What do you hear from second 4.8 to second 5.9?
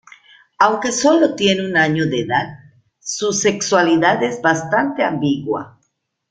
ambigua.